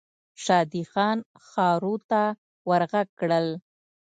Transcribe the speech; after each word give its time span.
شادي 0.43 0.83
خان 0.91 1.17
ښارو 1.47 1.95
ته 2.09 2.21
ور 2.67 2.81
ږغ 2.91 3.07
کړل. 3.19 3.47